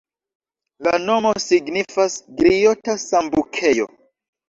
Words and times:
La 0.87 0.93
nomo 1.03 1.35
signifas 1.45 2.17
griota-sambukejo. 2.43 3.93